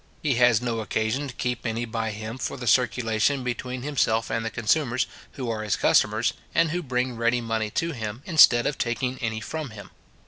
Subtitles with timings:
[0.23, 4.43] He has no occasion to keep any by him for the circulation between himself and
[4.43, 8.79] the consumers, who are his customers, and who bring ready money to him, instead of
[8.79, 9.91] taking any from him.